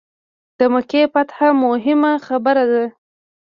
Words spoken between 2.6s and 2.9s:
ده.